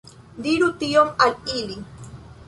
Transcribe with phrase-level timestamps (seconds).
[0.45, 1.77] Diru tion al ili!